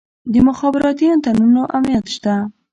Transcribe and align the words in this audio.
د 0.31 0.33
مخابراتي 0.47 1.05
انتنونو 1.15 1.61
امنیت 1.77 2.05
شته؟ 2.15 2.33